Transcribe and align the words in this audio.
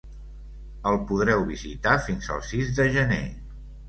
El 0.91 0.95
podreu 1.11 1.45
visitar 1.49 1.93
fins 2.05 2.31
el 2.37 2.41
sis 2.47 2.73
de 2.81 2.89
gener. 2.97 3.21